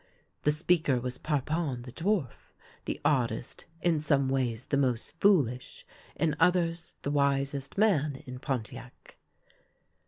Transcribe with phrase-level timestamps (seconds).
[0.41, 2.53] The speaker was Parpon the dwarf,
[2.85, 5.85] the oddest, in some ways the most foolish,
[6.15, 9.19] in others the wisest man in Pontiac.